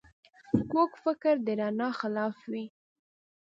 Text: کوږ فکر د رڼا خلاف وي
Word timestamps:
کوږ 0.71 0.91
فکر 1.03 1.35
د 1.45 1.47
رڼا 1.59 1.89
خلاف 1.99 2.35
وي 2.51 2.65